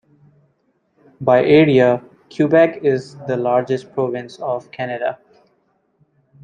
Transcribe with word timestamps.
By 1.21 1.45
area, 1.45 2.03
Quebec 2.35 2.77
is 2.83 3.17
the 3.27 3.37
largest 3.37 3.93
province 3.93 4.39
of 4.39 4.71
Canada. 4.71 5.19